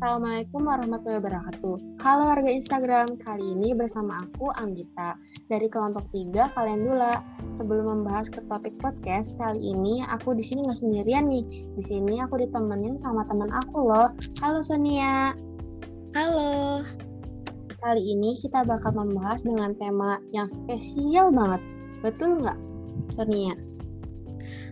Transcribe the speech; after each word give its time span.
Assalamualaikum 0.00 0.64
warahmatullahi 0.64 1.20
wabarakatuh. 1.20 2.00
Halo 2.00 2.32
warga 2.32 2.48
Instagram, 2.48 3.20
kali 3.20 3.52
ini 3.52 3.76
bersama 3.76 4.16
aku 4.16 4.48
Anggita 4.56 5.12
dari 5.52 5.68
kelompok 5.68 6.08
3 6.08 6.56
kalian 6.56 6.88
dulu. 6.88 7.20
Sebelum 7.52 7.84
membahas 8.00 8.32
ke 8.32 8.40
topik 8.48 8.80
podcast 8.80 9.36
kali 9.36 9.60
ini, 9.60 10.00
aku 10.08 10.32
di 10.32 10.40
sini 10.40 10.64
nggak 10.64 10.80
sendirian 10.80 11.28
nih. 11.28 11.44
Di 11.76 11.84
sini 11.84 12.16
aku 12.16 12.40
ditemenin 12.40 12.96
sama 12.96 13.28
teman 13.28 13.52
aku 13.52 13.92
loh. 13.92 14.08
Halo 14.40 14.64
Sonia. 14.64 15.36
Halo. 16.16 16.80
Kali 17.84 18.00
ini 18.00 18.40
kita 18.40 18.64
bakal 18.64 18.96
membahas 18.96 19.44
dengan 19.44 19.76
tema 19.76 20.16
yang 20.32 20.48
spesial 20.48 21.28
banget. 21.28 21.60
Betul 22.00 22.40
nggak, 22.40 22.56
Sonia? 23.12 23.52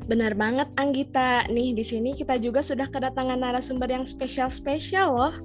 Benar 0.08 0.32
banget 0.40 0.72
Anggita. 0.80 1.44
Nih 1.52 1.76
di 1.76 1.84
sini 1.84 2.16
kita 2.16 2.40
juga 2.40 2.64
sudah 2.64 2.88
kedatangan 2.88 3.36
narasumber 3.36 3.92
yang 3.92 4.08
spesial-spesial 4.08 5.12
loh. 5.12 5.36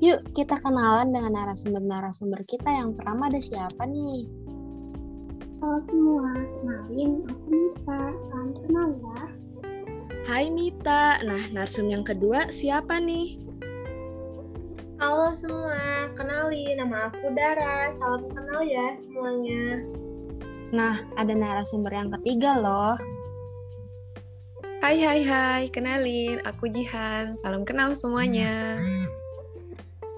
Yuk 0.00 0.24
kita 0.32 0.56
kenalan 0.64 1.12
dengan 1.12 1.32
narasumber-narasumber 1.44 2.40
kita 2.48 2.72
yang 2.72 2.96
pertama 2.96 3.28
ada 3.28 3.36
siapa 3.36 3.84
nih? 3.84 4.28
Halo 5.60 5.80
semua, 5.84 6.32
kenalin 6.36 7.24
aku 7.28 7.48
Mita. 7.52 8.00
Salam 8.28 8.50
kenal 8.56 8.88
ya. 8.96 9.20
Hai 10.24 10.48
Mita. 10.48 11.20
Nah, 11.24 11.44
narsum 11.52 11.92
yang 11.92 12.04
kedua 12.04 12.48
siapa 12.48 12.96
nih? 12.96 13.40
Halo 14.96 15.36
semua, 15.36 16.08
kenalin 16.16 16.80
nama 16.80 17.12
aku 17.12 17.28
Dara. 17.36 17.92
Salam 17.92 18.24
kenal 18.32 18.64
ya 18.64 18.96
semuanya. 19.00 19.84
Nah, 20.72 20.96
ada 21.20 21.32
narasumber 21.36 21.92
yang 21.92 22.08
ketiga 22.20 22.56
loh. 22.60 22.96
Hai 24.86 25.02
hai 25.02 25.22
hai, 25.26 25.62
kenalin, 25.74 26.38
aku 26.46 26.70
Jihan. 26.70 27.34
Salam 27.42 27.66
kenal 27.66 27.98
semuanya. 27.98 28.78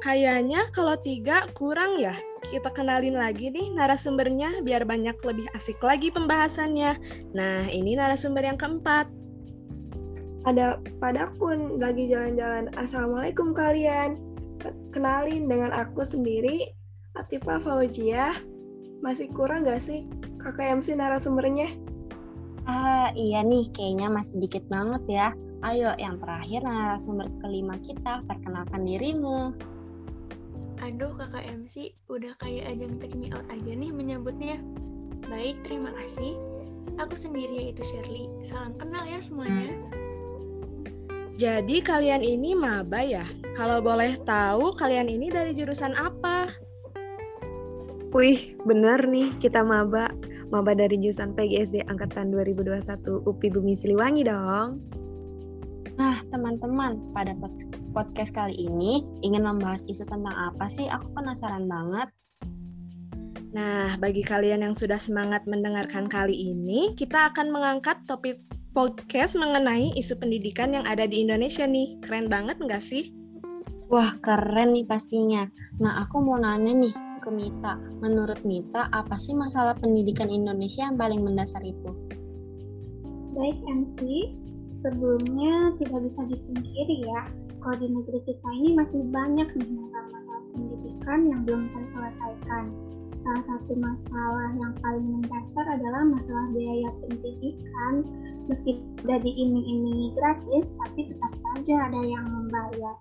Kayaknya 0.05 0.69
kalau 0.77 0.93
tiga 1.01 1.49
kurang 1.57 1.97
ya. 1.97 2.13
Kita 2.45 2.69
kenalin 2.77 3.17
lagi 3.17 3.49
nih 3.49 3.73
narasumbernya 3.73 4.61
biar 4.61 4.85
banyak 4.85 5.17
lebih 5.25 5.49
asik 5.57 5.81
lagi 5.81 6.13
pembahasannya. 6.13 7.01
Nah, 7.33 7.65
ini 7.73 7.97
narasumber 7.97 8.45
yang 8.45 8.61
keempat. 8.61 9.09
Ada 10.45 10.85
Padakun 11.01 11.81
lagi 11.81 12.13
jalan-jalan. 12.13 12.69
Assalamualaikum 12.77 13.57
kalian. 13.57 14.21
Kenalin 14.93 15.49
dengan 15.49 15.73
aku 15.73 16.05
sendiri, 16.05 16.77
Atifa 17.17 17.57
Faujiah. 17.57 18.37
Masih 19.01 19.33
kurang 19.33 19.65
gak 19.65 19.81
sih 19.81 20.05
kakak 20.37 20.85
MC 20.85 20.93
narasumbernya? 20.93 21.88
Ah, 22.69 23.09
iya 23.17 23.41
nih, 23.41 23.73
kayaknya 23.73 24.13
masih 24.13 24.45
dikit 24.45 24.61
banget 24.69 25.01
ya. 25.09 25.29
Ayo, 25.65 25.97
yang 25.97 26.21
terakhir 26.21 26.61
narasumber 26.61 27.33
kelima 27.41 27.81
kita, 27.81 28.21
perkenalkan 28.29 28.85
dirimu. 28.85 29.57
Aduh, 30.85 31.17
kakak 31.17 31.49
MC, 31.49 31.97
udah 32.13 32.37
kayak 32.37 32.69
ajang 32.69 33.01
take 33.01 33.17
me 33.17 33.33
out 33.33 33.49
aja 33.49 33.73
nih 33.73 33.89
menyambutnya. 33.89 34.61
Baik, 35.33 35.57
terima 35.65 35.97
kasih. 35.97 36.37
Aku 37.01 37.17
sendiri 37.17 37.73
yaitu 37.73 37.81
Shirley. 37.89 38.29
Salam 38.45 38.77
kenal 38.77 39.09
ya 39.09 39.19
semuanya. 39.25 39.73
Jadi 41.41 41.81
kalian 41.81 42.21
ini 42.21 42.53
maba 42.53 43.01
ya? 43.01 43.25
Kalau 43.57 43.81
boleh 43.81 44.21
tahu, 44.29 44.77
kalian 44.77 45.09
ini 45.09 45.33
dari 45.33 45.57
jurusan 45.57 45.97
apa? 45.97 46.53
Wih, 48.09 48.57
bener 48.65 49.05
nih 49.05 49.37
kita 49.37 49.61
maba. 49.61 50.09
Maba 50.49 50.73
dari 50.73 50.97
jurusan 50.97 51.37
PGSD 51.37 51.85
Angkatan 51.93 52.33
2021 52.33 53.29
UPI 53.29 53.49
Bumi 53.53 53.77
Siliwangi 53.77 54.25
dong. 54.25 54.81
Nah, 56.01 56.17
teman-teman, 56.33 56.97
pada 57.13 57.37
podcast 57.93 58.33
kali 58.33 58.57
ini 58.57 59.05
ingin 59.21 59.45
membahas 59.45 59.85
isu 59.85 60.09
tentang 60.09 60.33
apa 60.33 60.65
sih? 60.73 60.89
Aku 60.89 61.13
penasaran 61.13 61.69
banget. 61.69 62.09
Nah, 63.53 64.01
bagi 64.01 64.25
kalian 64.25 64.65
yang 64.65 64.73
sudah 64.73 64.97
semangat 64.97 65.45
mendengarkan 65.45 66.09
kali 66.09 66.33
ini, 66.33 66.97
kita 66.97 67.29
akan 67.29 67.53
mengangkat 67.53 68.01
topik 68.09 68.41
podcast 68.73 69.37
mengenai 69.37 69.93
isu 70.01 70.17
pendidikan 70.17 70.73
yang 70.73 70.89
ada 70.89 71.05
di 71.05 71.29
Indonesia 71.29 71.69
nih. 71.69 72.01
Keren 72.01 72.33
banget 72.33 72.57
nggak 72.57 72.81
sih? 72.81 73.13
Wah, 73.93 74.17
keren 74.25 74.73
nih 74.73 74.89
pastinya. 74.89 75.45
Nah, 75.77 76.05
aku 76.05 76.25
mau 76.25 76.41
nanya 76.41 76.73
nih, 76.73 76.95
ke 77.19 77.31
Mita. 77.31 77.77
Menurut 78.01 78.41
Mita, 78.47 78.87
apa 78.95 79.19
sih 79.19 79.35
masalah 79.35 79.75
pendidikan 79.77 80.31
Indonesia 80.31 80.87
yang 80.87 80.97
paling 80.97 81.21
mendasar 81.23 81.61
itu? 81.63 81.91
Baik 83.35 83.59
MC, 83.67 84.33
sebelumnya 84.83 85.75
tidak 85.79 86.01
bisa 86.11 86.23
dipungkiri 86.31 86.97
ya, 87.07 87.23
kalau 87.59 87.77
di 87.79 87.89
negeri 87.91 88.21
kita 88.23 88.49
ini 88.63 88.71
masih 88.79 89.03
banyak 89.11 89.49
nih 89.59 89.71
masalah-masalah 89.75 90.43
pendidikan 90.55 91.19
yang 91.27 91.41
belum 91.43 91.63
terselesaikan. 91.75 92.65
Salah 93.27 93.45
satu 93.45 93.73
masalah 93.75 94.51
yang 94.57 94.73
paling 94.79 95.07
mendasar 95.19 95.67
adalah 95.67 96.07
masalah 96.07 96.47
biaya 96.55 96.91
pendidikan. 97.03 98.07
Meski 98.49 98.81
sudah 99.03 99.19
diiming-imingi 99.21 100.17
gratis, 100.17 100.65
tapi 100.81 101.13
tetap 101.13 101.33
saja 101.37 101.93
ada 101.93 102.01
yang 102.01 102.25
membayar. 102.31 102.97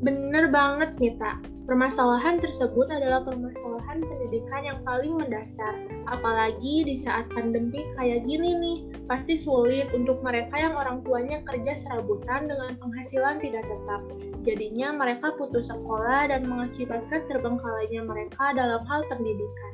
Bener 0.00 0.48
banget, 0.48 0.96
Mita. 0.96 1.53
Permasalahan 1.64 2.44
tersebut 2.44 2.92
adalah 2.92 3.24
permasalahan 3.24 4.04
pendidikan 4.04 4.68
yang 4.68 4.78
paling 4.84 5.16
mendasar. 5.16 5.72
Apalagi 6.04 6.84
di 6.84 6.92
saat 6.92 7.24
pandemi 7.32 7.80
kayak 7.96 8.28
gini 8.28 8.52
nih, 8.52 8.78
pasti 9.08 9.40
sulit 9.40 9.88
untuk 9.96 10.20
mereka 10.20 10.60
yang 10.60 10.76
orang 10.76 11.00
tuanya 11.00 11.40
kerja 11.48 11.72
serabutan 11.72 12.52
dengan 12.52 12.76
penghasilan 12.76 13.40
tidak 13.40 13.64
tetap. 13.64 14.00
Jadinya 14.44 14.92
mereka 14.92 15.32
putus 15.40 15.72
sekolah 15.72 16.28
dan 16.28 16.44
mengakibatkan 16.44 17.24
terbengkalainya 17.32 18.04
mereka 18.04 18.52
dalam 18.52 18.84
hal 18.84 19.00
pendidikan. 19.08 19.72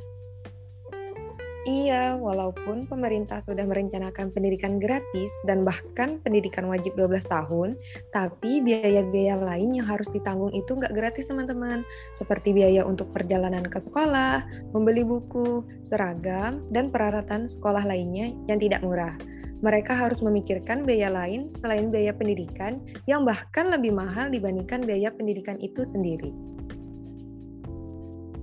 Iya, 1.68 2.16
walaupun 2.16 2.88
pemerintah 2.88 3.44
sudah 3.44 3.68
merencanakan 3.68 4.32
pendidikan 4.32 4.80
gratis 4.80 5.28
dan 5.44 5.60
bahkan 5.60 6.16
pendidikan 6.24 6.64
wajib 6.64 6.96
12 6.96 7.28
tahun, 7.28 7.76
tapi 8.16 8.64
biaya-biaya 8.64 9.36
lain 9.36 9.76
yang 9.76 9.84
harus 9.84 10.08
ditanggung 10.08 10.56
itu 10.56 10.72
nggak 10.72 10.96
gratis 10.96 11.28
teman-teman. 11.28 11.84
Seperti 12.16 12.56
biaya 12.56 12.80
untuk 12.88 13.12
perjalanan 13.12 13.68
ke 13.68 13.76
sekolah, 13.76 14.40
membeli 14.72 15.04
buku, 15.04 15.60
seragam, 15.84 16.64
dan 16.72 16.88
peralatan 16.88 17.44
sekolah 17.44 17.84
lainnya 17.84 18.32
yang 18.48 18.56
tidak 18.56 18.80
murah. 18.80 19.12
Mereka 19.60 19.92
harus 19.92 20.24
memikirkan 20.24 20.88
biaya 20.88 21.12
lain 21.12 21.52
selain 21.52 21.92
biaya 21.92 22.16
pendidikan 22.16 22.80
yang 23.04 23.28
bahkan 23.28 23.68
lebih 23.68 23.92
mahal 23.92 24.32
dibandingkan 24.32 24.80
biaya 24.80 25.12
pendidikan 25.12 25.60
itu 25.60 25.84
sendiri. 25.84 26.32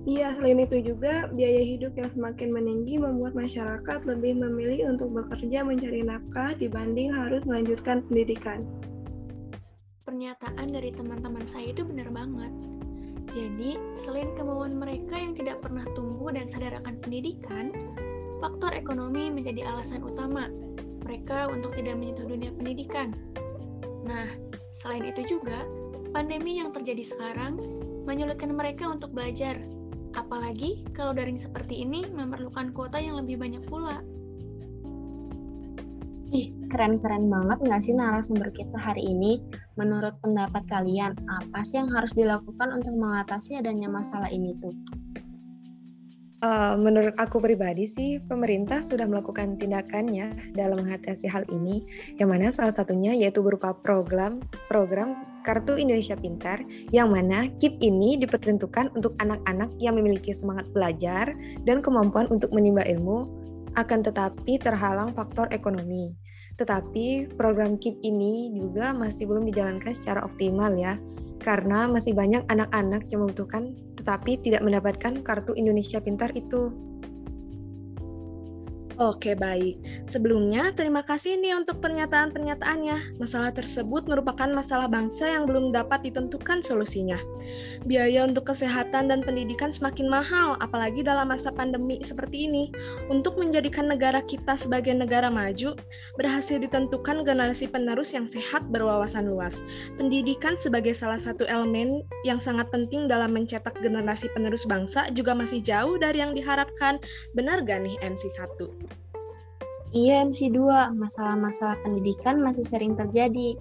Iya, 0.08 0.32
selain 0.40 0.64
itu 0.64 0.80
juga 0.80 1.28
biaya 1.28 1.60
hidup 1.60 1.92
yang 1.92 2.08
semakin 2.08 2.48
meninggi 2.48 2.96
membuat 2.96 3.36
masyarakat 3.36 4.08
lebih 4.08 4.40
memilih 4.40 4.96
untuk 4.96 5.12
bekerja 5.12 5.60
mencari 5.60 6.00
nafkah 6.00 6.56
dibanding 6.56 7.12
harus 7.12 7.44
melanjutkan 7.44 8.00
pendidikan. 8.08 8.64
Pernyataan 10.08 10.72
dari 10.72 10.96
teman-teman 10.96 11.44
saya 11.44 11.76
itu 11.76 11.84
benar 11.84 12.08
banget. 12.08 12.48
Jadi, 13.36 13.76
selain 13.92 14.32
kemauan 14.32 14.80
mereka 14.80 15.12
yang 15.20 15.36
tidak 15.36 15.60
pernah 15.60 15.84
tumbuh 15.92 16.32
dan 16.32 16.48
sadar 16.48 16.80
akan 16.80 16.96
pendidikan, 17.04 17.68
faktor 18.40 18.72
ekonomi 18.72 19.28
menjadi 19.28 19.68
alasan 19.68 20.00
utama 20.00 20.48
mereka 21.04 21.52
untuk 21.52 21.76
tidak 21.76 22.00
menyentuh 22.00 22.24
dunia 22.24 22.48
pendidikan. 22.56 23.12
Nah, 24.08 24.32
selain 24.72 25.04
itu 25.04 25.36
juga, 25.36 25.68
pandemi 26.16 26.64
yang 26.64 26.72
terjadi 26.72 27.04
sekarang 27.04 27.60
menyulitkan 28.08 28.56
mereka 28.56 28.88
untuk 28.88 29.12
belajar 29.12 29.60
Apalagi 30.18 30.82
kalau 30.90 31.14
daring 31.14 31.38
seperti 31.38 31.86
ini 31.86 32.02
memerlukan 32.10 32.74
kuota 32.74 32.98
yang 32.98 33.22
lebih 33.22 33.38
banyak 33.38 33.62
pula. 33.70 34.02
Ih, 36.28 36.52
keren-keren 36.68 37.30
banget 37.30 37.58
nggak 37.62 37.80
sih 37.80 37.94
narasumber 37.94 38.50
kita 38.50 38.74
hari 38.76 39.00
ini? 39.14 39.40
Menurut 39.78 40.18
pendapat 40.20 40.66
kalian, 40.66 41.14
apa 41.30 41.62
sih 41.62 41.80
yang 41.80 41.88
harus 41.94 42.12
dilakukan 42.12 42.74
untuk 42.74 42.98
mengatasi 42.98 43.62
adanya 43.62 43.88
masalah 43.88 44.28
ini 44.28 44.52
tuh? 44.58 44.74
Uh, 46.38 46.78
menurut 46.78 47.18
aku 47.18 47.42
pribadi 47.42 47.90
sih, 47.90 48.22
pemerintah 48.30 48.78
sudah 48.78 49.10
melakukan 49.10 49.58
tindakannya 49.58 50.54
dalam 50.54 50.86
mengatasi 50.86 51.26
hal 51.26 51.42
ini, 51.50 51.82
yang 52.22 52.30
mana 52.30 52.54
salah 52.54 52.70
satunya 52.70 53.10
yaitu 53.10 53.42
berupa 53.42 53.74
program 53.74 54.38
program 54.70 55.18
Kartu 55.42 55.74
Indonesia 55.74 56.14
Pintar, 56.14 56.62
yang 56.94 57.10
mana 57.10 57.50
KIP 57.58 57.82
ini 57.82 58.14
diperuntukkan 58.22 58.94
untuk 58.94 59.18
anak-anak 59.18 59.66
yang 59.82 59.98
memiliki 59.98 60.30
semangat 60.30 60.70
belajar 60.70 61.34
dan 61.66 61.82
kemampuan 61.82 62.30
untuk 62.30 62.54
menimba 62.54 62.86
ilmu, 62.86 63.26
akan 63.74 64.06
tetapi 64.06 64.62
terhalang 64.62 65.10
faktor 65.18 65.50
ekonomi. 65.50 66.14
Tetapi 66.54 67.34
program 67.34 67.82
KIP 67.82 67.98
ini 68.06 68.54
juga 68.54 68.94
masih 68.94 69.26
belum 69.26 69.42
dijalankan 69.50 69.90
secara 69.90 70.22
optimal 70.22 70.70
ya, 70.78 70.94
karena 71.38 71.86
masih 71.86 72.12
banyak 72.12 72.42
anak-anak 72.50 73.06
yang 73.10 73.24
membutuhkan 73.24 73.74
tetapi 73.98 74.38
tidak 74.42 74.62
mendapatkan 74.62 75.20
kartu 75.26 75.52
Indonesia 75.58 75.98
Pintar 75.98 76.32
itu. 76.34 76.87
Oke, 78.98 79.38
baik. 79.38 79.78
Sebelumnya, 80.10 80.74
terima 80.74 81.06
kasih 81.06 81.38
nih 81.38 81.54
untuk 81.54 81.78
pernyataan-pernyataannya. 81.78 83.22
Masalah 83.22 83.54
tersebut 83.54 84.10
merupakan 84.10 84.50
masalah 84.50 84.90
bangsa 84.90 85.30
yang 85.30 85.46
belum 85.46 85.70
dapat 85.70 86.02
ditentukan 86.10 86.66
solusinya. 86.66 87.14
Biaya 87.86 88.26
untuk 88.26 88.50
kesehatan 88.50 89.06
dan 89.06 89.22
pendidikan 89.22 89.70
semakin 89.70 90.10
mahal, 90.10 90.58
apalagi 90.58 91.06
dalam 91.06 91.30
masa 91.30 91.54
pandemi 91.54 92.02
seperti 92.02 92.50
ini. 92.50 92.74
Untuk 93.06 93.38
menjadikan 93.38 93.86
negara 93.86 94.18
kita 94.18 94.58
sebagai 94.58 94.90
negara 94.90 95.30
maju, 95.30 95.78
berhasil 96.18 96.58
ditentukan 96.58 97.22
generasi 97.22 97.70
penerus 97.70 98.10
yang 98.10 98.26
sehat 98.26 98.66
berwawasan 98.66 99.30
luas. 99.30 99.62
Pendidikan 99.94 100.58
sebagai 100.58 100.98
salah 100.98 101.22
satu 101.22 101.46
elemen 101.46 102.02
yang 102.26 102.42
sangat 102.42 102.66
penting 102.74 103.06
dalam 103.06 103.30
mencetak 103.30 103.78
generasi 103.78 104.26
penerus 104.34 104.66
bangsa 104.66 105.06
juga 105.14 105.38
masih 105.38 105.62
jauh 105.62 105.94
dari 106.02 106.18
yang 106.18 106.34
diharapkan. 106.34 106.98
Benar 107.38 107.62
gak 107.62 107.86
nih 107.86 107.94
MC1? 108.02 108.87
Iya 109.88 110.20
MC2, 110.28 110.92
masalah-masalah 111.00 111.80
pendidikan 111.80 112.44
masih 112.44 112.60
sering 112.60 112.92
terjadi. 112.92 113.56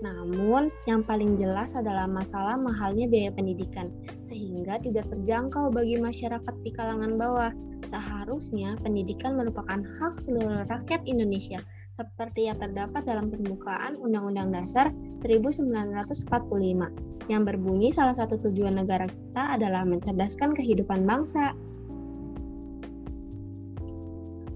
Namun, 0.00 0.70
yang 0.86 1.02
paling 1.02 1.34
jelas 1.34 1.74
adalah 1.74 2.06
masalah 2.06 2.54
mahalnya 2.54 3.10
biaya 3.10 3.34
pendidikan, 3.34 3.90
sehingga 4.24 4.78
tidak 4.78 5.10
terjangkau 5.10 5.68
bagi 5.74 5.98
masyarakat 5.98 6.54
di 6.64 6.70
kalangan 6.70 7.18
bawah. 7.18 7.52
Seharusnya 7.88 8.76
pendidikan 8.80 9.36
merupakan 9.36 9.80
hak 9.80 10.20
seluruh 10.20 10.64
rakyat 10.68 11.04
Indonesia, 11.08 11.60
seperti 11.92 12.46
yang 12.46 12.60
terdapat 12.60 13.04
dalam 13.04 13.28
pembukaan 13.28 13.96
Undang-Undang 14.00 14.54
Dasar 14.54 14.92
1945, 15.20 16.88
yang 17.28 17.42
berbunyi 17.42 17.92
salah 17.92 18.16
satu 18.16 18.38
tujuan 18.38 18.78
negara 18.78 19.04
kita 19.04 19.56
adalah 19.56 19.82
mencerdaskan 19.84 20.56
kehidupan 20.56 21.04
bangsa. 21.04 21.52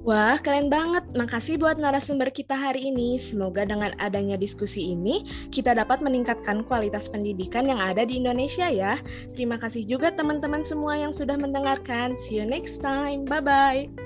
Wah, 0.03 0.35
keren 0.43 0.67
banget. 0.67 1.07
Makasih 1.15 1.63
buat 1.63 1.79
narasumber 1.79 2.35
kita 2.35 2.59
hari 2.59 2.91
ini. 2.91 3.23
Semoga 3.23 3.63
dengan 3.63 3.95
adanya 4.03 4.35
diskusi 4.35 4.91
ini, 4.91 5.23
kita 5.55 5.79
dapat 5.79 6.03
meningkatkan 6.03 6.67
kualitas 6.67 7.07
pendidikan 7.07 7.71
yang 7.71 7.79
ada 7.79 8.03
di 8.03 8.19
Indonesia 8.19 8.67
ya. 8.67 8.99
Terima 9.39 9.63
kasih 9.63 9.87
juga 9.87 10.11
teman-teman 10.11 10.67
semua 10.67 10.99
yang 10.99 11.15
sudah 11.15 11.39
mendengarkan. 11.39 12.19
See 12.19 12.43
you 12.43 12.47
next 12.47 12.83
time. 12.83 13.23
Bye-bye. 13.31 14.02